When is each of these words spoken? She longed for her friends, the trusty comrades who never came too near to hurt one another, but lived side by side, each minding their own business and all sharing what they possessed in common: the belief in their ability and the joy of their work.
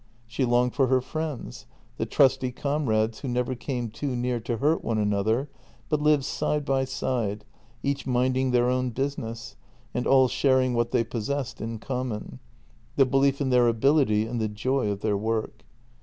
She 0.25 0.45
longed 0.45 0.73
for 0.73 0.87
her 0.87 0.99
friends, 0.99 1.67
the 1.97 2.07
trusty 2.07 2.51
comrades 2.51 3.19
who 3.19 3.27
never 3.27 3.53
came 3.53 3.91
too 3.91 4.15
near 4.15 4.39
to 4.39 4.57
hurt 4.57 4.83
one 4.83 4.97
another, 4.97 5.47
but 5.89 6.01
lived 6.01 6.25
side 6.25 6.65
by 6.65 6.85
side, 6.85 7.45
each 7.83 8.07
minding 8.07 8.49
their 8.49 8.67
own 8.67 8.89
business 8.89 9.57
and 9.93 10.07
all 10.07 10.27
sharing 10.27 10.73
what 10.73 10.89
they 10.89 11.03
possessed 11.03 11.61
in 11.61 11.77
common: 11.77 12.39
the 12.95 13.05
belief 13.05 13.39
in 13.41 13.51
their 13.51 13.67
ability 13.67 14.25
and 14.25 14.41
the 14.41 14.49
joy 14.49 14.87
of 14.87 15.01
their 15.01 15.15
work. 15.17 15.61